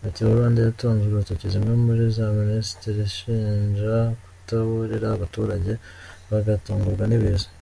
[0.00, 5.72] Meteo Rwanda yatunze urutoki zimwe muri za Minisiteri izishinja kutaburira abaturage
[6.30, 7.46] bagatungurwa n’ibiza.